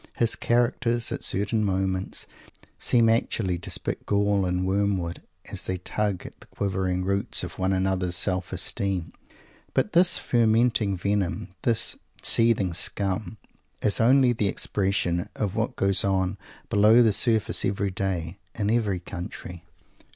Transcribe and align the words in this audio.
His 0.15 0.35
characters, 0.35 1.11
at 1.11 1.21
certain 1.21 1.63
moments, 1.63 2.25
seem 2.79 3.07
actually 3.07 3.59
to 3.59 3.69
spit 3.69 4.07
gall 4.07 4.47
and 4.47 4.65
wormwood, 4.65 5.21
as 5.51 5.65
they 5.65 5.77
tug 5.77 6.25
at 6.25 6.39
the 6.39 6.47
quivering 6.47 7.05
roots 7.05 7.43
of 7.43 7.59
one 7.59 7.71
another's 7.71 8.15
self 8.15 8.51
esteem. 8.51 9.13
But 9.75 9.93
this 9.93 10.17
fermenting 10.17 10.97
venom, 10.97 11.49
this 11.61 11.97
seething 12.23 12.73
scum, 12.73 13.37
is 13.83 14.01
only 14.01 14.33
the 14.33 14.47
expression 14.47 15.29
of 15.35 15.55
what 15.55 15.75
goes 15.75 16.03
on 16.03 16.39
below 16.71 17.03
the 17.03 17.13
surface 17.13 17.63
every 17.63 17.91
day, 17.91 18.39
in 18.55 18.71
every 18.71 18.99
country. 18.99 19.63